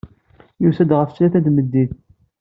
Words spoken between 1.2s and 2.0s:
n tmeddit.